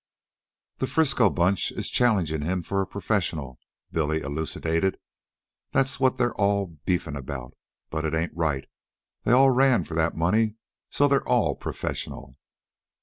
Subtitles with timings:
[0.77, 3.59] "The Frisco bunch is challengin' him for a professional,"
[3.91, 4.97] Billy elucidated.
[5.73, 7.53] "That's what they're all beefin' about.
[7.91, 8.67] But it ain't right.
[9.25, 10.55] They all ran for that money,
[10.89, 12.35] so they're all professional."